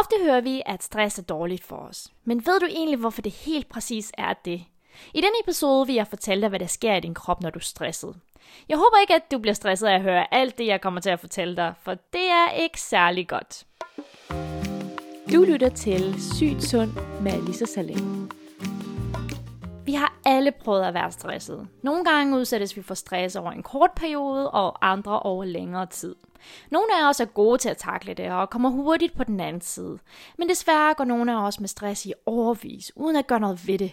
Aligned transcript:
Ofte 0.00 0.16
hører 0.22 0.40
vi, 0.40 0.62
at 0.66 0.82
stress 0.82 1.18
er 1.18 1.22
dårligt 1.22 1.64
for 1.64 1.76
os. 1.76 2.08
Men 2.24 2.46
ved 2.46 2.60
du 2.60 2.66
egentlig, 2.66 2.98
hvorfor 2.98 3.22
det 3.22 3.32
helt 3.32 3.68
præcis 3.68 4.12
er 4.18 4.32
det? 4.44 4.64
I 5.14 5.20
denne 5.20 5.40
episode 5.44 5.86
vil 5.86 5.94
jeg 5.94 6.06
fortælle 6.06 6.40
dig, 6.40 6.48
hvad 6.48 6.58
der 6.58 6.66
sker 6.66 6.94
i 6.94 7.00
din 7.00 7.14
krop, 7.14 7.42
når 7.42 7.50
du 7.50 7.58
er 7.58 7.62
stresset. 7.62 8.16
Jeg 8.68 8.76
håber 8.76 9.00
ikke, 9.00 9.14
at 9.14 9.30
du 9.32 9.38
bliver 9.38 9.54
stresset 9.54 9.86
af 9.86 9.94
at 9.94 10.02
høre 10.02 10.34
alt 10.34 10.58
det, 10.58 10.66
jeg 10.66 10.80
kommer 10.80 11.00
til 11.00 11.10
at 11.10 11.20
fortælle 11.20 11.56
dig, 11.56 11.74
for 11.82 11.94
det 11.94 12.30
er 12.30 12.52
ikke 12.52 12.80
særlig 12.80 13.28
godt. 13.28 13.66
Du 15.32 15.44
lytter 15.44 15.68
til 15.68 16.14
Sygt 16.36 16.62
Sund 16.62 16.90
med 17.22 17.32
Alisa 17.32 17.64
Salem. 17.64 18.30
Vi 19.86 19.92
har 19.94 20.18
alle 20.24 20.52
prøvet 20.52 20.84
at 20.84 20.94
være 20.94 21.12
stresset. 21.12 21.68
Nogle 21.82 22.04
gange 22.04 22.36
udsættes 22.36 22.76
vi 22.76 22.82
for 22.82 22.94
stress 22.94 23.36
over 23.36 23.50
en 23.50 23.62
kort 23.62 23.90
periode, 23.96 24.50
og 24.50 24.90
andre 24.90 25.20
over 25.20 25.44
længere 25.44 25.86
tid. 25.86 26.14
Nogle 26.70 26.86
af 27.00 27.08
os 27.08 27.20
er 27.20 27.24
gode 27.24 27.58
til 27.58 27.68
at 27.68 27.76
takle 27.76 28.14
det 28.14 28.30
og 28.30 28.50
kommer 28.50 28.68
hurtigt 28.68 29.16
på 29.16 29.24
den 29.24 29.40
anden 29.40 29.62
side. 29.62 29.98
Men 30.38 30.48
desværre 30.48 30.94
går 30.94 31.04
nogle 31.04 31.32
af 31.32 31.46
os 31.46 31.60
med 31.60 31.68
stress 31.68 32.06
i 32.06 32.12
overvis, 32.26 32.92
uden 32.96 33.16
at 33.16 33.26
gøre 33.26 33.40
noget 33.40 33.68
ved 33.68 33.78
det. 33.78 33.92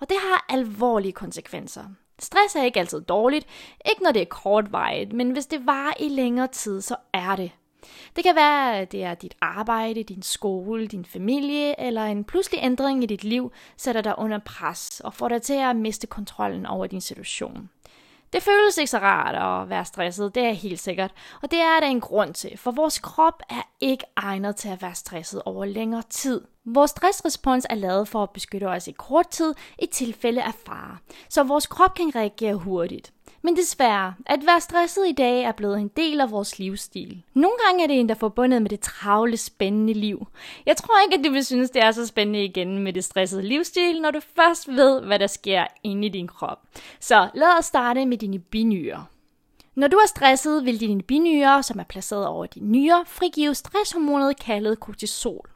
Og 0.00 0.08
det 0.08 0.16
har 0.20 0.46
alvorlige 0.48 1.12
konsekvenser. 1.12 1.84
Stress 2.18 2.56
er 2.56 2.62
ikke 2.62 2.80
altid 2.80 3.00
dårligt, 3.00 3.46
ikke 3.90 4.02
når 4.02 4.12
det 4.12 4.22
er 4.22 4.26
kortvarigt, 4.26 5.12
men 5.12 5.30
hvis 5.30 5.46
det 5.46 5.66
varer 5.66 5.92
i 6.00 6.08
længere 6.08 6.48
tid, 6.48 6.80
så 6.80 6.96
er 7.12 7.36
det. 7.36 7.50
Det 8.16 8.24
kan 8.24 8.36
være, 8.36 8.78
at 8.78 8.92
det 8.92 9.04
er 9.04 9.14
dit 9.14 9.34
arbejde, 9.40 10.02
din 10.02 10.22
skole, 10.22 10.86
din 10.86 11.04
familie, 11.04 11.80
eller 11.80 12.04
en 12.04 12.24
pludselig 12.24 12.60
ændring 12.62 13.02
i 13.02 13.06
dit 13.06 13.24
liv 13.24 13.52
sætter 13.76 14.00
dig 14.00 14.18
under 14.18 14.38
pres 14.38 15.00
og 15.04 15.14
får 15.14 15.28
dig 15.28 15.42
til 15.42 15.54
at 15.54 15.76
miste 15.76 16.06
kontrollen 16.06 16.66
over 16.66 16.86
din 16.86 17.00
situation. 17.00 17.70
Det 18.32 18.42
føles 18.42 18.78
ikke 18.78 18.90
så 18.90 18.98
rart 18.98 19.62
at 19.62 19.70
være 19.70 19.84
stresset, 19.84 20.34
det 20.34 20.42
er 20.42 20.52
helt 20.52 20.80
sikkert. 20.80 21.10
Og 21.42 21.50
det 21.50 21.58
er 21.58 21.80
der 21.80 21.86
en 21.86 22.00
grund 22.00 22.34
til, 22.34 22.58
for 22.58 22.70
vores 22.70 22.98
krop 22.98 23.42
er 23.50 23.62
ikke 23.80 24.04
egnet 24.16 24.56
til 24.56 24.68
at 24.68 24.82
være 24.82 24.94
stresset 24.94 25.42
over 25.44 25.64
længere 25.64 26.02
tid. 26.10 26.40
Vores 26.64 26.90
stressrespons 26.90 27.66
er 27.70 27.74
lavet 27.74 28.08
for 28.08 28.22
at 28.22 28.30
beskytte 28.30 28.68
os 28.68 28.88
i 28.88 28.92
kort 28.92 29.28
tid 29.28 29.54
i 29.78 29.86
tilfælde 29.86 30.42
af 30.42 30.54
fare, 30.66 30.98
så 31.28 31.42
vores 31.42 31.66
krop 31.66 31.94
kan 31.94 32.12
reagere 32.14 32.54
hurtigt. 32.54 33.12
Men 33.44 33.56
desværre, 33.56 34.14
at 34.26 34.40
være 34.46 34.60
stresset 34.60 35.08
i 35.08 35.12
dag 35.12 35.42
er 35.42 35.52
blevet 35.52 35.78
en 35.80 35.88
del 35.88 36.20
af 36.20 36.30
vores 36.30 36.58
livsstil. 36.58 37.22
Nogle 37.34 37.56
gange 37.66 37.84
er 37.84 37.86
det 37.86 38.00
endda 38.00 38.14
forbundet 38.14 38.62
med 38.62 38.70
det 38.70 38.80
travle, 38.80 39.36
spændende 39.36 39.92
liv. 39.92 40.26
Jeg 40.66 40.76
tror 40.76 40.94
ikke, 41.04 41.18
at 41.18 41.24
du 41.24 41.32
vil 41.32 41.44
synes, 41.44 41.70
det 41.70 41.82
er 41.82 41.92
så 41.92 42.06
spændende 42.06 42.44
igen 42.44 42.78
med 42.78 42.92
det 42.92 43.04
stressede 43.04 43.42
livsstil, 43.42 44.00
når 44.00 44.10
du 44.10 44.20
først 44.36 44.68
ved, 44.68 45.00
hvad 45.00 45.18
der 45.18 45.26
sker 45.26 45.66
inde 45.82 46.06
i 46.06 46.10
din 46.10 46.28
krop. 46.28 46.58
Så 47.00 47.28
lad 47.34 47.58
os 47.58 47.64
starte 47.64 48.06
med 48.06 48.18
dine 48.18 48.38
binyrer. 48.38 49.04
Når 49.74 49.88
du 49.88 49.96
er 49.96 50.06
stresset, 50.06 50.64
vil 50.64 50.80
dine 50.80 51.02
binyrer, 51.02 51.62
som 51.62 51.78
er 51.78 51.84
placeret 51.84 52.26
over 52.26 52.46
dine 52.46 52.70
nyrer, 52.70 53.04
frigive 53.06 53.54
stresshormonet 53.54 54.38
kaldet 54.38 54.80
kortisol. 54.80 55.50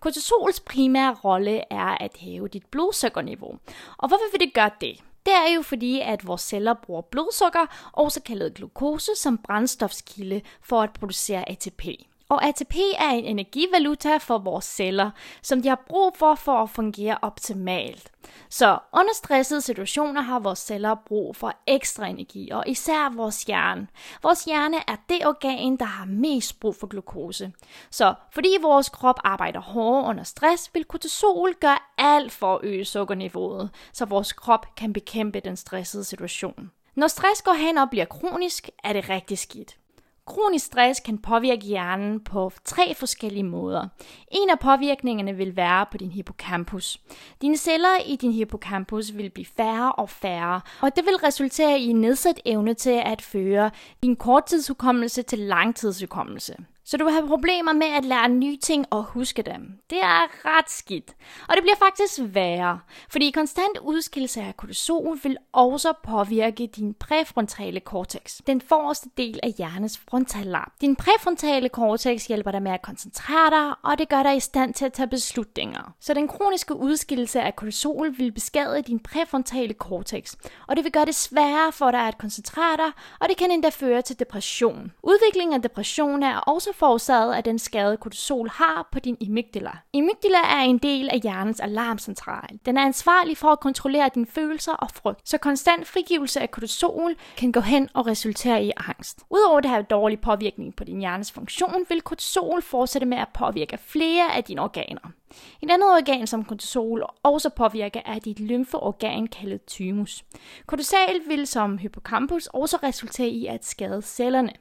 Kortisols 0.00 0.60
primære 0.60 1.14
rolle 1.24 1.62
er 1.70 2.02
at 2.04 2.16
hæve 2.16 2.48
dit 2.48 2.66
blodsukkerniveau. 2.66 3.58
Og 3.98 4.08
hvorfor 4.08 4.30
vil 4.32 4.40
det 4.40 4.54
gøre 4.54 4.70
det? 4.80 5.00
Det 5.26 5.34
er 5.34 5.54
jo 5.54 5.62
fordi, 5.62 6.00
at 6.00 6.26
vores 6.26 6.42
celler 6.42 6.74
bruger 6.74 7.02
blodsukker, 7.02 7.90
også 7.92 8.22
kaldet 8.22 8.54
glukose, 8.54 9.10
som 9.16 9.38
brændstofskilde 9.38 10.40
for 10.62 10.82
at 10.82 10.92
producere 10.92 11.50
ATP. 11.50 11.84
Og 12.30 12.44
ATP 12.44 12.76
er 12.98 13.10
en 13.10 13.24
energivaluta 13.24 14.16
for 14.16 14.38
vores 14.38 14.64
celler, 14.64 15.10
som 15.42 15.62
de 15.62 15.68
har 15.68 15.84
brug 15.88 16.16
for 16.16 16.34
for 16.34 16.62
at 16.62 16.70
fungere 16.70 17.18
optimalt. 17.22 18.12
Så 18.48 18.78
under 18.92 19.14
stressede 19.14 19.60
situationer 19.60 20.20
har 20.20 20.38
vores 20.38 20.58
celler 20.58 20.94
brug 20.94 21.36
for 21.36 21.52
ekstra 21.66 22.06
energi, 22.06 22.50
og 22.50 22.64
især 22.66 23.16
vores 23.16 23.42
hjerne. 23.42 23.88
Vores 24.22 24.44
hjerne 24.44 24.76
er 24.76 24.96
det 25.08 25.26
organ, 25.26 25.76
der 25.76 25.84
har 25.84 26.04
mest 26.04 26.60
brug 26.60 26.76
for 26.76 26.86
glukose. 26.86 27.52
Så 27.90 28.14
fordi 28.32 28.56
vores 28.62 28.88
krop 28.88 29.20
arbejder 29.24 29.60
hårdere 29.60 30.08
under 30.08 30.24
stress, 30.24 30.70
vil 30.74 30.84
kortisol 30.84 31.54
gøre 31.54 31.78
alt 31.98 32.32
for 32.32 32.54
at 32.54 32.60
øge 32.64 32.84
sukkerniveauet, 32.84 33.70
så 33.92 34.04
vores 34.04 34.32
krop 34.32 34.66
kan 34.76 34.92
bekæmpe 34.92 35.40
den 35.40 35.56
stressede 35.56 36.04
situation. 36.04 36.70
Når 36.94 37.06
stress 37.06 37.42
går 37.42 37.52
hen 37.54 37.78
og 37.78 37.90
bliver 37.90 38.04
kronisk, 38.04 38.70
er 38.84 38.92
det 38.92 39.08
rigtig 39.08 39.38
skidt. 39.38 39.79
Kronisk 40.26 40.66
stress 40.66 41.00
kan 41.00 41.18
påvirke 41.18 41.66
hjernen 41.66 42.20
på 42.24 42.52
tre 42.64 42.94
forskellige 42.94 43.44
måder. 43.44 43.88
En 44.32 44.50
af 44.50 44.58
påvirkningerne 44.58 45.36
vil 45.36 45.56
være 45.56 45.86
på 45.90 45.98
din 45.98 46.10
hippocampus. 46.10 46.98
Dine 47.42 47.56
celler 47.56 47.98
i 48.06 48.16
din 48.16 48.32
hippocampus 48.32 49.16
vil 49.16 49.30
blive 49.30 49.46
færre 49.56 49.92
og 49.92 50.10
færre, 50.10 50.60
og 50.80 50.96
det 50.96 51.04
vil 51.04 51.16
resultere 51.16 51.80
i 51.80 51.86
en 51.86 52.00
nedsat 52.00 52.40
evne 52.44 52.74
til 52.74 53.02
at 53.04 53.22
føre 53.22 53.70
din 54.02 54.16
korttidshukommelse 54.16 55.22
til 55.22 55.38
langtidshukommelse. 55.38 56.56
Så 56.90 56.96
du 56.96 57.04
vil 57.04 57.12
have 57.12 57.26
problemer 57.26 57.72
med 57.72 57.86
at 57.86 58.04
lære 58.04 58.28
nye 58.28 58.56
ting 58.56 58.86
og 58.90 59.04
huske 59.04 59.42
dem. 59.42 59.78
Det 59.90 59.98
er 60.02 60.22
ret 60.44 60.70
skidt. 60.70 61.14
Og 61.48 61.56
det 61.56 61.62
bliver 61.62 61.76
faktisk 61.76 62.34
værre, 62.34 62.80
fordi 63.10 63.30
konstant 63.30 63.78
udskillelse 63.78 64.40
af 64.40 64.56
kortisol 64.56 65.18
vil 65.22 65.36
også 65.52 65.92
påvirke 66.02 66.66
din 66.66 66.94
præfrontale 66.94 67.80
cortex, 67.80 68.40
den 68.46 68.60
forreste 68.60 69.08
del 69.16 69.40
af 69.42 69.52
hjernens 69.58 69.98
frontallap. 69.98 70.72
Din 70.80 70.96
præfrontale 70.96 71.68
cortex 71.68 72.26
hjælper 72.26 72.50
dig 72.50 72.62
med 72.62 72.72
at 72.72 72.82
koncentrere 72.82 73.50
dig, 73.50 73.74
og 73.82 73.98
det 73.98 74.08
gør 74.08 74.22
dig 74.22 74.36
i 74.36 74.40
stand 74.40 74.74
til 74.74 74.84
at 74.84 74.92
tage 74.92 75.08
beslutninger. 75.08 75.94
Så 76.00 76.14
den 76.14 76.28
kroniske 76.28 76.76
udskillelse 76.76 77.40
af 77.40 77.56
kortisol 77.56 78.18
vil 78.18 78.32
beskade 78.32 78.82
din 78.82 78.98
præfrontale 78.98 79.74
cortex, 79.74 80.34
og 80.68 80.76
det 80.76 80.84
vil 80.84 80.92
gøre 80.92 81.06
det 81.06 81.14
sværere 81.14 81.72
for 81.72 81.90
dig 81.90 82.00
at 82.00 82.18
koncentrere 82.18 82.76
dig, 82.76 82.92
og 83.20 83.28
det 83.28 83.36
kan 83.36 83.50
endda 83.50 83.68
føre 83.68 84.02
til 84.02 84.18
depression. 84.18 84.92
Udviklingen 85.02 85.54
af 85.54 85.62
depression 85.62 86.22
er 86.22 86.36
også 86.36 86.72
forårsaget 86.80 87.34
af 87.34 87.44
den 87.44 87.58
skade, 87.58 87.96
kortisol 87.96 88.48
har 88.48 88.88
på 88.92 88.98
din 88.98 89.16
amygdala. 89.28 89.70
Amygdala 89.94 90.38
er 90.38 90.62
en 90.62 90.78
del 90.78 91.08
af 91.08 91.20
hjernens 91.20 91.60
alarmcentral. 91.60 92.58
Den 92.66 92.76
er 92.76 92.82
ansvarlig 92.82 93.36
for 93.36 93.48
at 93.48 93.60
kontrollere 93.60 94.10
dine 94.14 94.26
følelser 94.26 94.72
og 94.72 94.90
frygt, 94.90 95.28
så 95.28 95.38
konstant 95.38 95.86
frigivelse 95.86 96.40
af 96.40 96.50
kortisol 96.50 97.14
kan 97.36 97.52
gå 97.52 97.60
hen 97.60 97.88
og 97.94 98.06
resultere 98.06 98.64
i 98.64 98.72
angst. 98.76 99.18
Udover 99.30 99.60
det 99.60 99.70
have 99.70 99.82
dårlig 99.82 100.20
påvirkning 100.20 100.76
på 100.76 100.84
din 100.84 100.98
hjernes 100.98 101.32
funktion, 101.32 101.86
vil 101.88 102.00
kortisol 102.00 102.62
fortsætte 102.62 103.06
med 103.06 103.18
at 103.18 103.28
påvirke 103.34 103.78
flere 103.78 104.36
af 104.36 104.44
dine 104.44 104.62
organer. 104.62 105.19
Et 105.62 105.70
andet 105.70 105.88
organ, 105.88 106.26
som 106.26 106.44
kortisol 106.44 107.04
også 107.22 107.50
påvirker, 107.50 108.00
er 108.04 108.18
dit 108.18 108.40
lymfeorgan 108.40 109.26
kaldet 109.26 109.60
thymus. 109.64 110.24
Kortisol 110.66 111.28
vil 111.28 111.46
som 111.46 111.78
hippocampus 111.78 112.46
også 112.46 112.76
resultere 112.76 113.28
i 113.28 113.46
at 113.46 113.64
skade 113.64 114.02
cellerne. 114.02 114.52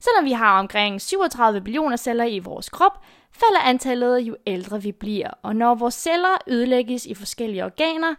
Selvom 0.00 0.24
vi 0.24 0.32
har 0.32 0.58
omkring 0.58 1.00
37 1.00 1.60
billioner 1.60 1.96
celler 1.96 2.24
i 2.24 2.38
vores 2.38 2.68
krop, 2.68 3.04
falder 3.32 3.60
antallet 3.60 4.18
jo 4.18 4.36
ældre 4.46 4.82
vi 4.82 4.92
bliver, 4.92 5.30
og 5.42 5.56
når 5.56 5.74
vores 5.74 5.94
celler 5.94 6.38
ødelægges 6.46 7.06
i 7.06 7.14
forskellige 7.14 7.64
organer, 7.64 8.14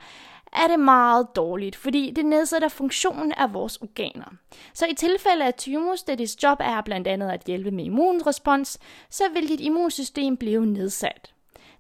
er 0.54 0.68
det 0.68 0.80
meget 0.80 1.28
dårligt, 1.36 1.76
fordi 1.76 2.12
det 2.12 2.26
nedsætter 2.26 2.68
funktionen 2.68 3.32
af 3.32 3.54
vores 3.54 3.78
organer. 3.78 4.34
Så 4.74 4.86
i 4.88 4.94
tilfælde 4.94 5.46
af 5.46 5.54
thymus, 5.54 6.04
da 6.04 6.16
dit 6.16 6.44
job 6.44 6.58
er 6.62 6.82
blandt 6.82 7.08
andet 7.08 7.30
at 7.30 7.44
hjælpe 7.44 7.72
med 7.72 7.86
immunrespons, 7.86 8.80
så 9.10 9.24
vil 9.34 9.50
dit 9.50 9.62
immunsystem 9.62 10.38
blive 10.38 10.66
nedsat. 10.66 11.33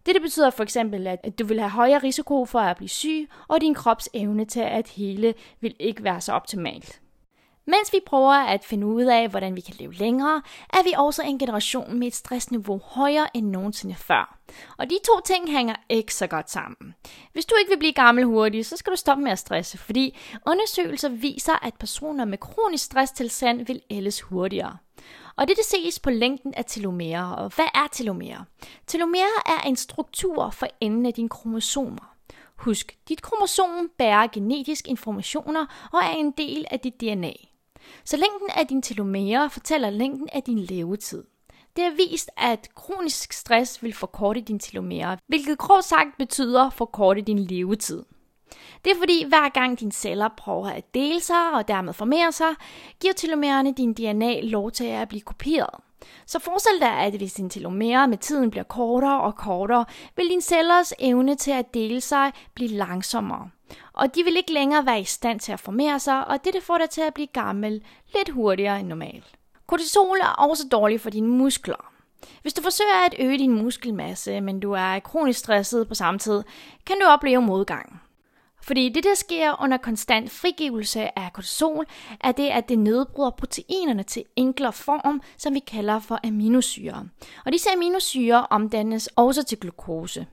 Dette 0.05 0.21
betyder 0.21 0.49
for 0.49 0.63
eksempel, 0.63 1.07
at 1.07 1.39
du 1.39 1.45
vil 1.45 1.59
have 1.59 1.69
højere 1.69 2.03
risiko 2.03 2.45
for 2.45 2.59
at 2.59 2.77
blive 2.77 2.89
syg, 2.89 3.29
og 3.47 3.61
din 3.61 3.73
krops 3.73 4.09
evne 4.13 4.45
til 4.45 4.59
at 4.59 4.87
hele 4.87 5.33
vil 5.61 5.75
ikke 5.79 6.03
være 6.03 6.21
så 6.21 6.33
optimalt. 6.33 6.99
Mens 7.67 7.93
vi 7.93 7.99
prøver 8.05 8.33
at 8.33 8.63
finde 8.63 8.87
ud 8.87 9.03
af, 9.03 9.29
hvordan 9.29 9.55
vi 9.55 9.61
kan 9.61 9.75
leve 9.79 9.93
længere, 9.93 10.41
er 10.69 10.83
vi 10.83 10.93
også 10.97 11.21
en 11.21 11.39
generation 11.39 11.99
med 11.99 12.07
et 12.07 12.15
stressniveau 12.15 12.81
højere 12.83 13.37
end 13.37 13.49
nogensinde 13.49 13.95
før. 13.95 14.39
Og 14.77 14.89
de 14.89 14.97
to 15.05 15.19
ting 15.25 15.51
hænger 15.51 15.75
ikke 15.89 16.13
så 16.13 16.27
godt 16.27 16.51
sammen. 16.51 16.95
Hvis 17.33 17.45
du 17.45 17.55
ikke 17.59 17.71
vil 17.71 17.79
blive 17.79 17.93
gammel 17.93 18.25
hurtigt, 18.25 18.67
så 18.67 18.77
skal 18.77 18.91
du 18.91 18.97
stoppe 18.97 19.23
med 19.23 19.31
at 19.31 19.39
stresse, 19.39 19.77
fordi 19.77 20.17
undersøgelser 20.47 21.09
viser, 21.09 21.65
at 21.65 21.73
personer 21.79 22.25
med 22.25 22.37
kronisk 22.37 22.85
stresstilstand 22.85 23.65
vil 23.65 23.81
ældes 23.89 24.21
hurtigere. 24.21 24.77
Og 25.35 25.47
det, 25.47 25.57
det 25.57 25.66
ses 25.66 25.99
på 25.99 26.09
længden 26.09 26.53
af 26.53 26.66
telomere. 26.66 27.35
Og 27.35 27.55
hvad 27.55 27.66
er 27.75 27.88
telomere? 27.91 28.45
Telomere 28.88 29.41
er 29.45 29.67
en 29.67 29.75
struktur 29.75 30.50
for 30.50 30.68
enden 30.81 31.06
af 31.06 31.13
dine 31.13 31.30
kromosomer. 31.30 32.15
Husk, 32.56 32.97
dit 33.09 33.21
kromosom 33.21 33.91
bærer 33.97 34.27
genetisk 34.27 34.88
informationer 34.88 35.89
og 35.94 36.00
er 36.00 36.12
en 36.12 36.31
del 36.31 36.65
af 36.71 36.80
dit 36.80 37.01
DNA. 37.01 37.33
Så 38.06 38.18
længden 38.18 38.50
af 38.56 38.68
din 38.68 38.81
telomere 38.81 39.50
fortæller 39.50 39.89
længden 39.89 40.30
af 40.33 40.44
din 40.44 40.59
levetid. 40.59 41.24
Det 41.75 41.83
er 41.83 41.95
vist, 41.95 42.30
at 42.38 42.69
kronisk 42.75 43.33
stress 43.33 43.83
vil 43.83 43.94
forkorte 43.94 44.41
din 44.41 44.59
telomere, 44.59 45.18
hvilket 45.27 45.57
kort 45.57 45.83
sagt 45.85 46.18
betyder 46.18 46.69
forkorte 46.69 47.21
din 47.21 47.39
levetid. 47.39 48.03
Det 48.85 48.91
er 48.91 48.95
fordi, 49.00 49.25
hver 49.27 49.50
gang 49.50 49.79
dine 49.79 49.91
celler 49.91 50.29
prøver 50.38 50.67
at 50.67 50.94
dele 50.94 51.19
sig 51.21 51.51
og 51.53 51.67
dermed 51.67 51.94
formere 51.94 52.31
sig, 52.31 52.55
giver 53.01 53.13
telomererne 53.13 53.73
din 53.73 53.94
DNA 53.94 54.39
lov 54.41 54.71
til 54.71 54.85
at 54.85 55.09
blive 55.09 55.21
kopieret. 55.21 55.79
Så 56.25 56.39
forestil 56.39 56.79
dig, 56.79 56.91
at 56.91 57.13
hvis 57.13 57.33
din 57.33 57.50
telomere 57.50 58.07
med 58.07 58.17
tiden 58.17 58.51
bliver 58.51 58.63
kortere 58.63 59.21
og 59.21 59.35
kortere, 59.35 59.85
vil 60.15 60.29
din 60.29 60.41
cellers 60.41 60.94
evne 61.00 61.35
til 61.35 61.51
at 61.51 61.73
dele 61.73 62.01
sig 62.01 62.31
blive 62.53 62.69
langsommere. 62.69 63.50
Og 63.94 64.15
de 64.15 64.23
vil 64.23 64.38
ikke 64.38 64.53
længere 64.53 64.85
være 64.85 65.01
i 65.01 65.03
stand 65.03 65.39
til 65.39 65.51
at 65.51 65.59
formere 65.59 65.99
sig, 65.99 66.27
og 66.27 66.44
det 66.44 66.63
får 66.63 66.77
dig 66.77 66.89
til 66.89 67.01
at 67.01 67.13
blive 67.13 67.27
gammel 67.27 67.83
lidt 68.15 68.29
hurtigere 68.29 68.79
end 68.79 68.88
normalt. 68.88 69.35
Kortisol 69.67 70.17
er 70.17 70.27
også 70.27 70.67
dårligt 70.71 71.01
for 71.01 71.09
dine 71.09 71.27
muskler. 71.27 71.94
Hvis 72.41 72.53
du 72.53 72.61
forsøger 72.61 73.06
at 73.06 73.15
øge 73.19 73.38
din 73.38 73.63
muskelmasse, 73.63 74.41
men 74.41 74.59
du 74.59 74.71
er 74.71 74.99
kronisk 74.99 75.39
stresset 75.39 75.88
på 75.88 75.95
samme 75.95 76.19
tid, 76.19 76.44
kan 76.85 76.95
du 77.01 77.06
opleve 77.06 77.41
modgang. 77.41 78.02
Fordi 78.63 78.89
det, 78.89 79.04
der 79.04 79.15
sker 79.15 79.63
under 79.63 79.77
konstant 79.77 80.31
frigivelse 80.31 81.19
af 81.19 81.33
kortisol, 81.33 81.86
er 82.21 82.31
det, 82.31 82.50
at 82.50 82.69
det 82.69 82.80
nedbryder 82.80 83.30
proteinerne 83.30 84.04
til 84.04 84.24
enklere 84.36 84.74
form, 84.74 85.21
som 85.38 85.54
vi 85.54 85.60
kalder 85.60 86.00
for 86.00 86.19
aminosyre. 86.24 87.07
Og 87.45 87.51
disse 87.51 87.69
aminosyre 87.75 88.48
omdannes 88.50 89.10
også 89.15 89.44
til 89.44 89.60
glukose. 89.60 90.27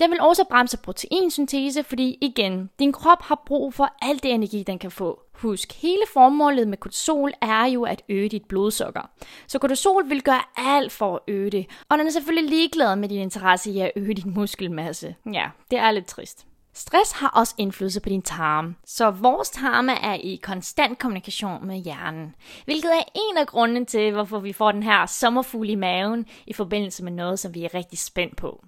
Den 0.00 0.10
vil 0.10 0.20
også 0.20 0.44
bremse 0.50 0.76
proteinsyntese, 0.76 1.82
fordi 1.82 2.18
igen, 2.20 2.70
din 2.78 2.92
krop 2.92 3.22
har 3.22 3.42
brug 3.46 3.74
for 3.74 3.88
al 4.02 4.22
det 4.22 4.32
energi, 4.32 4.62
den 4.62 4.78
kan 4.78 4.90
få. 4.90 5.20
Husk, 5.32 5.72
hele 5.72 6.02
formålet 6.12 6.68
med 6.68 6.78
kortisol 6.78 7.32
er 7.42 7.66
jo 7.66 7.82
at 7.82 8.02
øge 8.08 8.28
dit 8.28 8.44
blodsukker. 8.44 9.10
Så 9.46 9.58
kortisol 9.58 10.10
vil 10.10 10.22
gøre 10.22 10.42
alt 10.56 10.92
for 10.92 11.14
at 11.14 11.20
øge 11.28 11.50
det, 11.50 11.66
og 11.88 11.98
den 11.98 12.06
er 12.06 12.10
selvfølgelig 12.10 12.50
ligeglad 12.50 12.96
med 12.96 13.08
din 13.08 13.20
interesse 13.20 13.70
i 13.70 13.80
at 13.80 13.92
øge 13.96 14.14
din 14.14 14.34
muskelmasse. 14.34 15.14
Ja, 15.32 15.50
det 15.70 15.78
er 15.78 15.90
lidt 15.90 16.06
trist. 16.06 16.46
Stress 16.76 17.12
har 17.12 17.28
også 17.28 17.54
indflydelse 17.58 18.00
på 18.00 18.08
din 18.08 18.22
tarm, 18.22 18.76
så 18.86 19.10
vores 19.10 19.50
tarme 19.50 19.92
er 19.92 20.14
i 20.14 20.40
konstant 20.42 20.98
kommunikation 20.98 21.66
med 21.66 21.76
hjernen, 21.76 22.34
hvilket 22.64 22.90
er 22.94 23.02
en 23.14 23.38
af 23.38 23.46
grundene 23.46 23.84
til, 23.84 24.12
hvorfor 24.12 24.38
vi 24.38 24.52
får 24.52 24.72
den 24.72 24.82
her 24.82 25.06
sommerfugl 25.06 25.70
i 25.70 25.74
maven 25.74 26.26
i 26.46 26.52
forbindelse 26.52 27.04
med 27.04 27.12
noget, 27.12 27.38
som 27.38 27.54
vi 27.54 27.64
er 27.64 27.74
rigtig 27.74 27.98
spændt 27.98 28.36
på. 28.36 28.64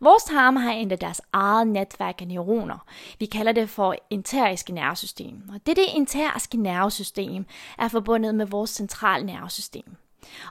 Vores 0.00 0.22
tarme 0.22 0.60
har 0.60 0.72
endda 0.72 0.96
deres 0.96 1.22
eget 1.32 1.66
netværk 1.66 2.20
af 2.20 2.28
neuroner. 2.28 2.78
Vi 3.18 3.26
kalder 3.26 3.52
det 3.52 3.70
for 3.70 3.94
enteriske 4.10 4.72
nervesystem. 4.72 5.42
Og 5.54 5.66
dette 5.66 5.82
enteriske 5.94 6.56
nervesystem 6.56 7.46
er 7.78 7.88
forbundet 7.88 8.34
med 8.34 8.46
vores 8.46 8.70
centrale 8.70 9.26
nervesystem. 9.26 9.96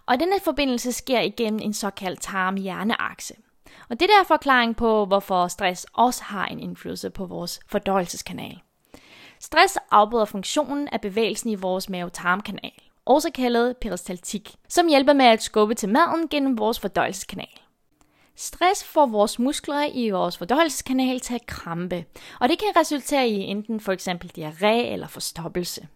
Og 0.05 0.19
denne 0.19 0.39
forbindelse 0.43 0.91
sker 0.91 1.19
igennem 1.21 1.59
en 1.63 1.73
såkaldt 1.73 2.21
tarm-hjerneakse. 2.21 3.33
Og 3.89 3.99
det 3.99 4.09
der 4.09 4.19
er 4.19 4.23
forklaring 4.27 4.75
på, 4.75 5.05
hvorfor 5.05 5.47
stress 5.47 5.85
også 5.93 6.23
har 6.23 6.45
en 6.45 6.59
indflydelse 6.59 7.09
på 7.09 7.25
vores 7.25 7.59
fordøjelseskanal. 7.67 8.59
Stress 9.39 9.77
afbryder 9.91 10.25
funktionen 10.25 10.87
af 10.87 11.01
bevægelsen 11.01 11.49
i 11.49 11.55
vores 11.55 11.89
mave-tarmkanal, 11.89 12.71
også 13.05 13.31
kaldet 13.31 13.77
peristaltik, 13.77 14.55
som 14.67 14.87
hjælper 14.87 15.13
med 15.13 15.25
at 15.25 15.43
skubbe 15.43 15.75
til 15.75 15.89
maden 15.89 16.27
gennem 16.27 16.57
vores 16.57 16.79
fordøjelseskanal. 16.79 17.59
Stress 18.35 18.83
får 18.83 19.05
vores 19.05 19.39
muskler 19.39 19.87
i 19.93 20.09
vores 20.09 20.37
fordøjelseskanal 20.37 21.19
til 21.19 21.33
at 21.35 21.45
krampe, 21.45 22.05
og 22.39 22.49
det 22.49 22.59
kan 22.59 22.81
resultere 22.81 23.29
i 23.29 23.33
enten 23.33 23.79
for 23.79 23.91
eksempel 23.91 24.31
diarré 24.37 24.91
eller 24.91 25.07
forstoppelse. 25.07 25.87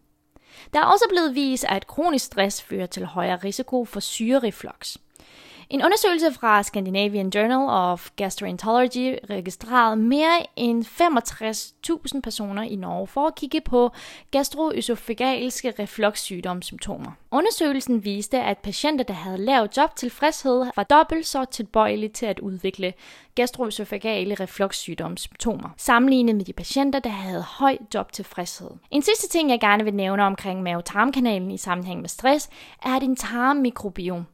Der 0.73 0.79
er 0.79 0.85
også 0.85 1.05
blevet 1.09 1.35
vist, 1.35 1.65
at 1.69 1.87
kronisk 1.87 2.25
stress 2.25 2.63
fører 2.63 2.85
til 2.85 3.05
højere 3.05 3.35
risiko 3.35 3.85
for 3.85 3.99
syrereflux. 3.99 4.97
En 5.73 5.83
undersøgelse 5.85 6.33
fra 6.33 6.63
Scandinavian 6.63 7.29
Journal 7.29 7.69
of 7.69 8.09
Gastroenterology 8.15 9.17
registrerede 9.29 9.95
mere 9.95 10.45
end 10.55 10.85
65.000 12.15 12.19
personer 12.21 12.63
i 12.63 12.75
Norge 12.75 13.07
for 13.07 13.27
at 13.27 13.35
kigge 13.35 13.61
på 13.61 13.91
gastroøsofagaliske 14.31 15.73
refluxsygdomssymptomer. 15.79 17.11
Undersøgelsen 17.31 18.05
viste, 18.05 18.39
at 18.39 18.57
patienter, 18.57 19.03
der 19.03 19.13
havde 19.13 19.37
lav 19.37 19.67
jobtilfredshed, 19.77 20.65
var 20.75 20.83
dobbelt 20.83 21.25
så 21.25 21.45
tilbøjelige 21.45 22.09
til 22.09 22.25
at 22.25 22.39
udvikle 22.39 22.93
gastroøsofagale 23.35 24.35
refluxsygdomssymptomer, 24.35 25.69
sammenlignet 25.77 26.35
med 26.35 26.45
de 26.45 26.53
patienter, 26.53 26.99
der 26.99 27.09
havde 27.09 27.41
høj 27.41 27.77
jobtilfredshed. 27.93 28.69
En 28.91 29.01
sidste 29.01 29.29
ting, 29.29 29.49
jeg 29.49 29.59
gerne 29.59 29.83
vil 29.83 29.93
nævne 29.93 30.23
omkring 30.23 30.63
mave-tarmkanalen 30.63 31.51
i 31.51 31.57
sammenhæng 31.57 32.01
med 32.01 32.09
stress, 32.09 32.49
er 32.83 32.99
din 32.99 33.15
tarmmikrobiom. 33.15 34.25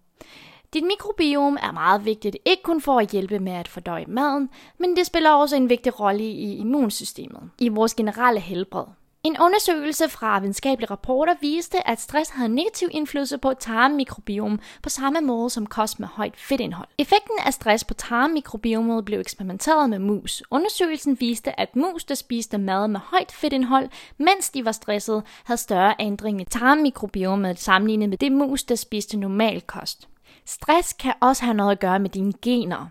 Dit 0.73 0.83
mikrobiom 0.83 1.57
er 1.61 1.71
meget 1.71 2.05
vigtigt, 2.05 2.37
ikke 2.45 2.63
kun 2.63 2.81
for 2.81 2.99
at 2.99 3.09
hjælpe 3.09 3.39
med 3.39 3.51
at 3.51 3.67
fordøje 3.67 4.05
maden, 4.07 4.49
men 4.77 4.95
det 4.95 5.05
spiller 5.05 5.31
også 5.31 5.55
en 5.55 5.69
vigtig 5.69 5.99
rolle 5.99 6.23
i 6.23 6.57
immunsystemet, 6.57 7.49
i 7.59 7.69
vores 7.69 7.93
generelle 7.93 8.39
helbred. 8.39 8.85
En 9.23 9.37
undersøgelse 9.41 10.09
fra 10.09 10.39
videnskabelige 10.39 10.91
rapporter 10.91 11.33
viste, 11.41 11.87
at 11.87 12.01
stress 12.01 12.29
havde 12.29 12.49
negativ 12.49 12.87
indflydelse 12.91 13.37
på 13.37 13.53
tarmmikrobiom 13.53 14.59
på 14.83 14.89
samme 14.89 15.21
måde 15.21 15.49
som 15.49 15.65
kost 15.65 15.99
med 15.99 16.07
højt 16.07 16.37
fedtindhold. 16.37 16.87
Effekten 16.97 17.35
af 17.45 17.53
stress 17.53 17.83
på 17.83 17.93
tarmmikrobiomet 17.93 19.05
blev 19.05 19.19
eksperimenteret 19.19 19.89
med 19.89 19.99
mus. 19.99 20.43
Undersøgelsen 20.51 21.19
viste, 21.19 21.59
at 21.59 21.75
mus, 21.75 22.03
der 22.03 22.15
spiste 22.15 22.57
mad 22.57 22.87
med 22.87 22.99
højt 22.99 23.31
fedtindhold, 23.31 23.89
mens 24.17 24.49
de 24.49 24.65
var 24.65 24.71
stresset, 24.71 25.23
havde 25.43 25.61
større 25.61 25.95
ændring 25.99 26.41
i 26.41 26.45
tarmmikrobiomet 26.45 27.59
sammenlignet 27.59 28.09
med 28.09 28.17
det 28.17 28.31
mus, 28.31 28.63
der 28.63 28.75
spiste 28.75 29.17
normal 29.17 29.61
kost. 29.61 30.07
Stress 30.49 30.93
kan 30.93 31.13
også 31.21 31.43
have 31.45 31.53
noget 31.53 31.71
at 31.71 31.79
gøre 31.79 31.99
med 31.99 32.09
dine 32.09 32.33
gener. 32.41 32.87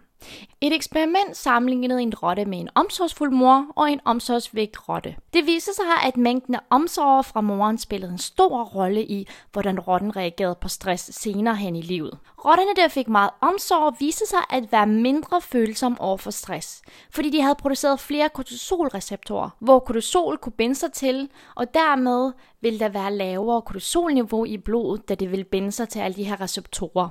Et 0.61 0.73
eksperiment 0.73 1.37
sammenlignede 1.37 2.03
en 2.03 2.15
rotte 2.15 2.45
med 2.45 2.59
en 2.59 2.69
omsorgsfuld 2.75 3.31
mor 3.31 3.67
og 3.77 3.93
en 3.93 4.01
omsorgsvægt 4.05 4.89
rotte. 4.89 5.17
Det 5.35 5.47
viste 5.47 5.75
sig, 5.75 5.85
at 6.05 6.17
mængden 6.17 6.55
af 6.55 6.61
omsorg 6.71 7.25
fra 7.25 7.41
moren 7.41 7.79
spillede 7.79 8.13
en 8.13 8.19
stor 8.19 8.65
rolle 8.65 9.05
i, 9.05 9.29
hvordan 9.53 9.81
rotten 9.81 10.17
reagerede 10.17 10.59
på 10.61 10.69
stress 10.69 11.15
senere 11.15 11.57
hen 11.57 11.77
i 11.77 11.83
livet. 11.83 12.19
Rotterne, 12.45 12.71
der 12.77 12.89
fik 12.89 13.09
meget 13.09 13.31
omsorg, 13.41 13.97
viste 14.01 14.27
sig 14.27 14.39
at 14.51 14.73
være 14.73 14.87
mindre 14.87 15.41
følsomme 15.41 16.01
over 16.01 16.17
for 16.17 16.31
stress, 16.31 16.83
fordi 17.11 17.31
de 17.31 17.43
havde 17.43 17.55
produceret 17.55 18.01
flere 18.01 18.29
kortisolreceptorer, 18.29 19.51
hvor 19.59 19.79
kortisol 19.79 20.39
kunne 20.39 20.53
binde 20.53 20.75
sig 20.75 20.93
til, 20.93 21.29
og 21.55 21.75
dermed 21.75 22.33
ville 22.61 22.79
der 22.79 22.89
være 22.89 23.15
lavere 23.15 23.63
kortisolniveau 23.63 24.45
i 24.45 24.57
blodet, 24.57 25.09
da 25.09 25.15
det 25.15 25.31
ville 25.31 25.45
binde 25.45 25.73
sig 25.73 25.89
til 25.89 25.99
alle 25.99 26.17
de 26.17 26.25
her 26.25 26.41
receptorer. 26.41 27.09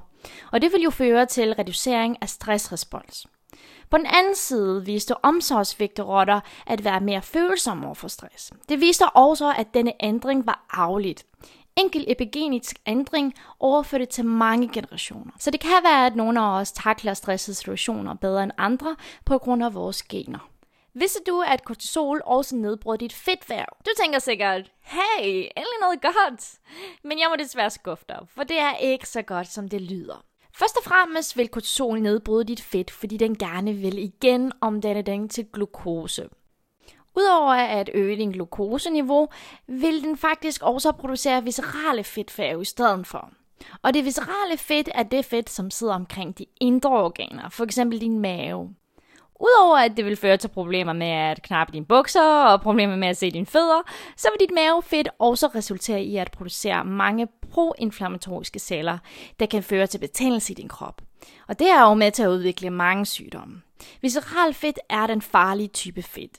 Og 0.51 0.61
det 0.61 0.73
vil 0.73 0.81
jo 0.81 0.89
føre 0.89 1.25
til 1.25 1.53
reducering 1.53 2.17
af 2.21 2.29
stressrespons. 2.29 3.27
På 3.89 3.97
den 3.97 4.05
anden 4.05 4.35
side 4.35 4.85
viste 4.85 5.25
omsorgsvigte 5.25 6.01
rotter 6.01 6.39
at 6.65 6.83
være 6.83 6.99
mere 6.99 7.21
følsomme 7.21 7.85
over 7.85 7.95
for 7.95 8.07
stress. 8.07 8.51
Det 8.69 8.79
viste 8.79 9.05
også, 9.05 9.53
at 9.57 9.73
denne 9.73 9.93
ændring 9.99 10.45
var 10.45 10.65
arveligt. 10.69 11.25
Enkel 11.75 12.05
epigenetisk 12.07 12.77
ændring 12.85 13.33
overførte 13.59 14.05
til 14.05 14.25
mange 14.25 14.69
generationer. 14.73 15.31
Så 15.39 15.51
det 15.51 15.59
kan 15.59 15.83
være, 15.83 16.05
at 16.05 16.15
nogle 16.15 16.39
af 16.41 16.59
os 16.59 16.71
takler 16.71 17.13
stressede 17.13 17.55
situationer 17.55 18.13
bedre 18.13 18.43
end 18.43 18.51
andre 18.57 18.95
på 19.25 19.37
grund 19.37 19.63
af 19.63 19.73
vores 19.73 20.03
gener. 20.03 20.49
Vidste 20.93 21.19
du, 21.27 21.41
at 21.47 21.63
kortisol 21.65 22.21
også 22.25 22.55
nedbryder 22.55 22.97
dit 22.97 23.13
fedtvæv? 23.13 23.65
Du 23.85 23.91
tænker 24.01 24.19
sikkert, 24.19 24.71
hey, 24.81 25.27
endelig 25.27 25.79
noget 25.81 26.01
godt. 26.01 26.53
Men 27.03 27.19
jeg 27.19 27.27
må 27.29 27.35
desværre 27.43 27.69
skuffe 27.69 28.05
dig, 28.09 28.19
for 28.35 28.43
det 28.43 28.59
er 28.59 28.75
ikke 28.75 29.09
så 29.09 29.21
godt, 29.21 29.47
som 29.47 29.69
det 29.69 29.81
lyder. 29.81 30.23
Først 30.59 30.77
og 30.77 30.83
fremmest 30.83 31.37
vil 31.37 31.47
kortisol 31.47 32.01
nedbryde 32.01 32.43
dit 32.43 32.61
fedt, 32.61 32.91
fordi 32.91 33.17
den 33.17 33.37
gerne 33.37 33.73
vil 33.73 33.97
igen 33.97 34.51
omdanne 34.61 35.01
den 35.01 35.29
til 35.29 35.45
glukose. 35.53 36.29
Udover 37.15 37.53
at 37.53 37.89
øge 37.93 38.15
din 38.15 38.31
glukoseniveau, 38.31 39.27
vil 39.67 40.03
den 40.03 40.17
faktisk 40.17 40.61
også 40.63 40.91
producere 40.91 41.43
viscerale 41.43 42.03
fedtfærge 42.03 42.61
i 42.61 42.65
stedet 42.65 43.07
for. 43.07 43.29
Og 43.81 43.93
det 43.93 44.05
viscerale 44.05 44.57
fedt 44.57 44.89
er 44.95 45.03
det 45.03 45.25
fedt, 45.25 45.49
som 45.49 45.71
sidder 45.71 45.93
omkring 45.93 46.37
de 46.37 46.45
indre 46.61 46.89
organer, 46.89 47.49
for 47.49 47.63
eksempel 47.63 48.01
din 48.01 48.19
mave. 48.19 48.75
Udover 49.39 49.77
at 49.77 49.97
det 49.97 50.05
vil 50.05 50.15
føre 50.15 50.37
til 50.37 50.47
problemer 50.47 50.93
med 50.93 51.07
at 51.07 51.41
knappe 51.41 51.73
dine 51.73 51.85
bukser 51.85 52.43
og 52.43 52.61
problemer 52.61 52.95
med 52.95 53.07
at 53.07 53.17
se 53.17 53.31
dine 53.31 53.45
fødder, 53.45 53.81
så 54.15 54.27
vil 54.31 54.47
dit 54.47 54.55
mavefedt 54.55 55.09
også 55.19 55.47
resultere 55.47 56.03
i 56.03 56.17
at 56.17 56.31
producere 56.31 56.85
mange 56.85 57.27
proinflammatoriske 57.51 58.59
celler, 58.59 58.97
der 59.39 59.45
kan 59.45 59.63
føre 59.63 59.87
til 59.87 59.97
betændelse 59.97 60.51
i 60.51 60.55
din 60.55 60.67
krop. 60.67 61.01
Og 61.47 61.59
det 61.59 61.69
er 61.69 61.81
jo 61.81 61.93
med 61.93 62.11
til 62.11 62.23
at 62.23 62.29
udvikle 62.29 62.69
mange 62.69 63.05
sygdomme. 63.05 63.61
Visceral 64.01 64.53
fedt 64.53 64.79
er 64.89 65.07
den 65.07 65.21
farlige 65.21 65.67
type 65.67 66.01
fedt. 66.01 66.37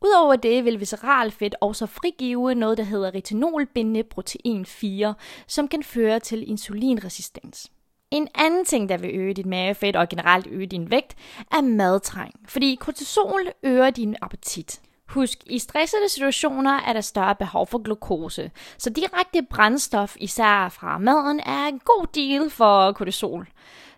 Udover 0.00 0.36
det 0.36 0.64
vil 0.64 0.80
visceral 0.80 1.30
fedt 1.30 1.54
også 1.60 1.86
frigive 1.86 2.54
noget, 2.54 2.78
der 2.78 2.84
hedder 2.84 3.14
retinolbindende 3.14 4.02
protein 4.02 4.66
4, 4.66 5.14
som 5.46 5.68
kan 5.68 5.82
føre 5.82 6.20
til 6.20 6.48
insulinresistens. 6.48 7.70
En 8.10 8.28
anden 8.34 8.64
ting, 8.64 8.88
der 8.88 8.96
vil 8.96 9.10
øge 9.14 9.34
dit 9.34 9.46
mavefedt 9.46 9.96
og 9.96 10.08
generelt 10.08 10.46
øge 10.50 10.66
din 10.66 10.90
vægt, 10.90 11.16
er 11.52 11.60
madtræng. 11.60 12.34
Fordi 12.48 12.74
kortisol 12.80 13.48
øger 13.62 13.90
din 13.90 14.16
appetit. 14.22 14.80
Husk, 15.08 15.38
i 15.46 15.58
stressede 15.58 16.08
situationer 16.08 16.80
er 16.80 16.92
der 16.92 17.00
større 17.00 17.34
behov 17.34 17.66
for 17.66 17.78
glukose, 17.78 18.50
så 18.78 18.90
direkte 18.90 19.42
brændstof, 19.50 20.16
især 20.20 20.68
fra 20.68 20.98
maden, 20.98 21.40
er 21.40 21.66
en 21.66 21.78
god 21.78 22.06
deal 22.14 22.50
for 22.50 22.92
kortisol. 22.92 23.48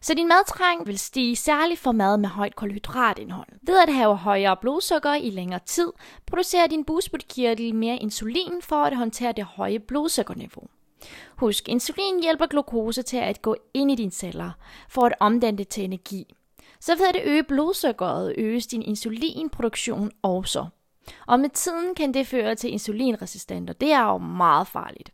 Så 0.00 0.14
din 0.14 0.28
madtræng 0.28 0.86
vil 0.86 0.98
stige 0.98 1.36
særligt 1.36 1.80
for 1.80 1.92
mad 1.92 2.16
med 2.16 2.28
højt 2.28 2.56
kulhydratindhold. 2.56 3.48
Ved 3.62 3.78
at 3.78 3.94
have 3.94 4.16
højere 4.16 4.56
blodsukker 4.56 5.14
i 5.14 5.30
længere 5.30 5.60
tid, 5.66 5.92
producerer 6.26 6.66
din 6.66 6.84
bugspytkirtel 6.84 7.74
mere 7.74 7.96
insulin 7.96 8.62
for 8.62 8.84
at 8.84 8.96
håndtere 8.96 9.32
det 9.32 9.44
høje 9.44 9.78
blodsukkerniveau. 9.78 10.62
Husk, 11.36 11.68
insulin 11.68 12.22
hjælper 12.22 12.46
glukose 12.46 13.02
til 13.02 13.16
at 13.16 13.42
gå 13.42 13.56
ind 13.74 13.90
i 13.90 13.94
dine 13.94 14.10
celler, 14.10 14.50
for 14.88 15.06
at 15.06 15.14
omdanne 15.20 15.58
det 15.58 15.68
til 15.68 15.84
energi. 15.84 16.34
Så 16.80 16.96
ved 16.96 17.06
at 17.06 17.20
øge 17.24 17.42
blodsukkeret, 17.42 18.34
øges 18.38 18.66
din 18.66 18.82
insulinproduktion 18.82 20.10
også. 20.22 20.66
Og 21.26 21.40
med 21.40 21.50
tiden 21.50 21.94
kan 21.94 22.14
det 22.14 22.26
føre 22.26 22.54
til 22.54 22.72
insulinresistent, 22.72 23.70
og 23.70 23.80
det 23.80 23.92
er 23.92 24.04
jo 24.04 24.18
meget 24.18 24.66
farligt. 24.66 25.10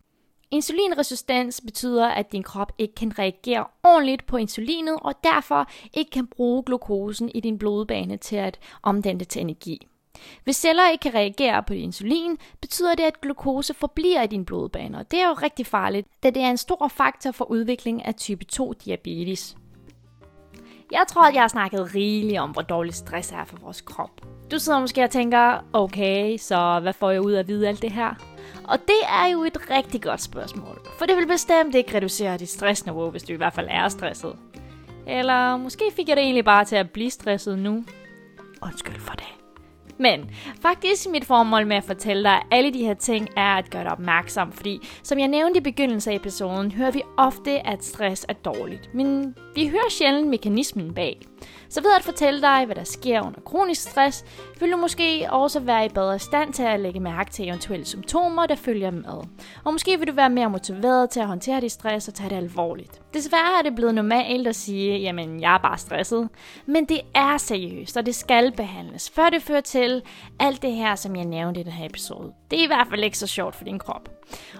Insulinresistens 0.50 1.60
betyder, 1.60 2.06
at 2.08 2.32
din 2.32 2.42
krop 2.42 2.72
ikke 2.78 2.94
kan 2.94 3.18
reagere 3.18 3.66
ordentligt 3.82 4.26
på 4.26 4.36
insulinet, 4.36 4.98
og 5.02 5.14
derfor 5.24 5.70
ikke 5.94 6.10
kan 6.10 6.26
bruge 6.26 6.62
glukosen 6.62 7.30
i 7.34 7.40
din 7.40 7.58
blodbane 7.58 8.16
til 8.16 8.36
at 8.36 8.58
omdanne 8.82 9.18
det 9.20 9.28
til 9.28 9.40
energi. 9.40 9.86
Hvis 10.44 10.56
celler 10.56 10.90
ikke 10.90 11.02
kan 11.02 11.14
reagere 11.14 11.62
på 11.62 11.72
insulin, 11.72 12.38
betyder 12.60 12.94
det, 12.94 13.02
at 13.02 13.20
glukose 13.20 13.74
forbliver 13.74 14.22
i 14.22 14.26
din 14.26 14.44
blodbane, 14.44 14.98
og 14.98 15.10
det 15.10 15.20
er 15.20 15.28
jo 15.28 15.34
rigtig 15.34 15.66
farligt, 15.66 16.08
da 16.22 16.30
det 16.30 16.42
er 16.42 16.50
en 16.50 16.56
stor 16.56 16.88
faktor 16.88 17.30
for 17.30 17.44
udvikling 17.44 18.04
af 18.04 18.14
type 18.14 18.44
2 18.44 18.72
diabetes. 18.72 19.56
Jeg 20.92 21.04
tror, 21.08 21.22
at 21.22 21.34
jeg 21.34 21.42
har 21.42 21.48
snakket 21.48 21.94
rigeligt 21.94 22.40
om, 22.40 22.50
hvor 22.50 22.62
dårlig 22.62 22.94
stress 22.94 23.32
er 23.32 23.44
for 23.44 23.56
vores 23.56 23.80
krop. 23.80 24.35
Du 24.50 24.58
sidder 24.58 24.80
måske 24.80 25.04
og 25.04 25.10
tænker, 25.10 25.64
okay, 25.72 26.36
så 26.36 26.78
hvad 26.82 26.92
får 26.92 27.10
jeg 27.10 27.20
ud 27.20 27.32
af 27.32 27.38
at 27.38 27.48
vide 27.48 27.68
alt 27.68 27.82
det 27.82 27.92
her? 27.92 28.14
Og 28.64 28.78
det 28.78 29.00
er 29.08 29.26
jo 29.32 29.44
et 29.44 29.58
rigtig 29.70 30.02
godt 30.02 30.22
spørgsmål, 30.22 30.80
for 30.98 31.06
det 31.06 31.16
vil 31.16 31.26
bestemt 31.26 31.74
ikke 31.74 31.96
reducere 31.96 32.38
dit 32.38 32.48
stressniveau, 32.48 33.10
hvis 33.10 33.22
du 33.22 33.32
i 33.32 33.36
hvert 33.36 33.52
fald 33.52 33.66
er 33.70 33.88
stresset. 33.88 34.36
Eller 35.06 35.56
måske 35.56 35.84
fik 35.96 36.08
jeg 36.08 36.16
det 36.16 36.24
egentlig 36.24 36.44
bare 36.44 36.64
til 36.64 36.76
at 36.76 36.90
blive 36.90 37.10
stresset 37.10 37.58
nu. 37.58 37.84
Undskyld 38.62 39.00
for 39.00 39.14
det. 39.14 39.25
Men 39.98 40.30
faktisk 40.60 41.08
mit 41.10 41.24
formål 41.24 41.66
med 41.66 41.76
at 41.76 41.84
fortælle 41.84 42.22
dig 42.22 42.42
alle 42.50 42.72
de 42.72 42.84
her 42.84 42.94
ting 42.94 43.28
er 43.36 43.56
at 43.56 43.70
gøre 43.70 43.82
dig 43.82 43.92
opmærksom, 43.92 44.52
fordi 44.52 44.88
som 45.02 45.18
jeg 45.18 45.28
nævnte 45.28 45.58
i 45.58 45.62
begyndelsen 45.62 46.12
af 46.12 46.16
episoden, 46.16 46.72
hører 46.72 46.90
vi 46.90 47.02
ofte, 47.16 47.66
at 47.66 47.84
stress 47.84 48.26
er 48.28 48.32
dårligt. 48.32 48.94
Men 48.94 49.34
vi 49.54 49.68
hører 49.68 49.90
sjældent 49.90 50.28
mekanismen 50.28 50.94
bag. 50.94 51.20
Så 51.68 51.82
ved 51.82 51.90
at 51.98 52.04
fortælle 52.04 52.40
dig, 52.40 52.64
hvad 52.66 52.76
der 52.76 52.84
sker 52.84 53.26
under 53.26 53.40
kronisk 53.40 53.82
stress, 53.82 54.24
vil 54.60 54.72
du 54.72 54.76
måske 54.76 55.26
også 55.30 55.60
være 55.60 55.86
i 55.86 55.88
bedre 55.88 56.18
stand 56.18 56.52
til 56.52 56.62
at 56.62 56.80
lægge 56.80 57.00
mærke 57.00 57.30
til 57.30 57.48
eventuelle 57.48 57.86
symptomer, 57.86 58.46
der 58.46 58.54
følger 58.54 58.90
med. 58.90 59.22
Og 59.64 59.72
måske 59.72 59.98
vil 59.98 60.08
du 60.08 60.12
være 60.12 60.30
mere 60.30 60.50
motiveret 60.50 61.10
til 61.10 61.20
at 61.20 61.26
håndtere 61.26 61.60
dit 61.60 61.72
stress 61.72 62.08
og 62.08 62.14
tage 62.14 62.30
det 62.30 62.36
alvorligt. 62.36 63.00
Desværre 63.14 63.58
er 63.58 63.62
det 63.62 63.74
blevet 63.74 63.94
normalt 63.94 64.48
at 64.48 64.56
sige, 64.56 64.98
jamen 64.98 65.40
jeg 65.40 65.54
er 65.54 65.58
bare 65.58 65.78
stresset. 65.78 66.28
Men 66.66 66.84
det 66.84 67.00
er 67.14 67.36
seriøst, 67.38 67.96
og 67.96 68.06
det 68.06 68.14
skal 68.14 68.52
behandles, 68.52 69.10
før 69.10 69.30
det 69.30 69.42
fører 69.42 69.60
til 69.60 69.85
alt 70.40 70.62
det 70.62 70.72
her, 70.72 70.94
som 70.94 71.16
jeg 71.16 71.24
nævnte 71.24 71.60
i 71.60 71.62
den 71.62 71.72
her 71.72 71.86
episode. 71.86 72.32
Det 72.50 72.58
er 72.58 72.64
i 72.64 72.66
hvert 72.66 72.86
fald 72.90 73.04
ikke 73.04 73.18
så 73.18 73.26
sjovt 73.26 73.54
for 73.56 73.64
din 73.64 73.78
krop. 73.78 74.08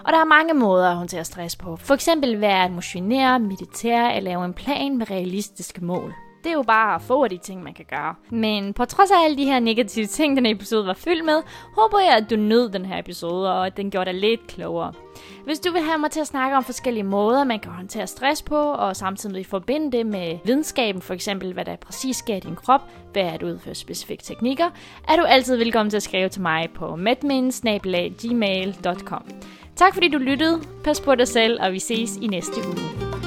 Og 0.04 0.12
der 0.12 0.18
er 0.18 0.24
mange 0.24 0.54
måder 0.54 0.90
at 0.90 0.96
håndtere 0.96 1.24
stress 1.24 1.56
på. 1.56 1.76
For 1.76 1.94
eksempel 1.94 2.40
ved 2.40 2.48
at 2.48 2.70
motionere, 2.70 3.38
meditere 3.38 4.16
eller 4.16 4.30
lave 4.30 4.44
en 4.44 4.54
plan 4.54 4.98
med 4.98 5.10
realistiske 5.10 5.84
mål. 5.84 6.14
Det 6.46 6.52
er 6.52 6.56
jo 6.56 6.62
bare 6.62 7.00
få 7.00 7.24
af 7.24 7.30
de 7.30 7.38
ting, 7.38 7.62
man 7.62 7.74
kan 7.74 7.84
gøre. 7.90 8.14
Men 8.30 8.72
på 8.72 8.84
trods 8.84 9.10
af 9.10 9.24
alle 9.24 9.36
de 9.36 9.44
her 9.44 9.60
negative 9.60 10.06
ting, 10.06 10.36
den 10.36 10.46
episode 10.46 10.86
var 10.86 10.94
fyldt 10.94 11.24
med, 11.24 11.42
håber 11.76 12.00
jeg, 12.00 12.16
at 12.16 12.30
du 12.30 12.36
nød 12.36 12.68
den 12.68 12.84
her 12.84 12.98
episode, 12.98 13.52
og 13.52 13.66
at 13.66 13.76
den 13.76 13.90
gjorde 13.90 14.12
dig 14.12 14.20
lidt 14.20 14.46
klogere. 14.46 14.92
Hvis 15.44 15.58
du 15.58 15.72
vil 15.72 15.82
have 15.82 15.98
mig 15.98 16.10
til 16.10 16.20
at 16.20 16.26
snakke 16.26 16.56
om 16.56 16.64
forskellige 16.64 17.04
måder, 17.04 17.44
man 17.44 17.60
kan 17.60 17.72
håndtere 17.72 18.06
stress 18.06 18.42
på, 18.42 18.56
og 18.56 18.96
samtidig 18.96 19.46
forbinde 19.46 19.96
det 19.96 20.06
med 20.06 20.38
videnskaben, 20.44 21.02
for 21.02 21.14
eksempel 21.14 21.52
hvad 21.52 21.64
der 21.64 21.76
præcis 21.76 22.16
sker 22.16 22.36
i 22.36 22.40
din 22.40 22.56
krop, 22.56 22.82
ved 23.14 23.22
at 23.22 23.42
udføre 23.42 23.74
specifikke 23.74 24.24
teknikker, 24.24 24.70
er 25.08 25.16
du 25.16 25.22
altid 25.22 25.56
velkommen 25.56 25.90
til 25.90 25.96
at 25.96 26.02
skrive 26.02 26.28
til 26.28 26.42
mig 26.42 26.68
på 26.74 26.96
medminsnabelaggmail.com. 26.96 29.24
Tak 29.76 29.94
fordi 29.94 30.08
du 30.08 30.18
lyttede, 30.18 30.62
pas 30.84 31.00
på 31.00 31.14
dig 31.14 31.28
selv, 31.28 31.62
og 31.62 31.72
vi 31.72 31.78
ses 31.78 32.16
i 32.16 32.26
næste 32.26 32.56
uge. 32.68 33.25